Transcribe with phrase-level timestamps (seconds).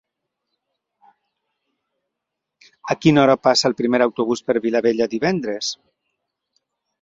[2.93, 5.71] A quina hora passa el primer autobús per Vilabella divendres?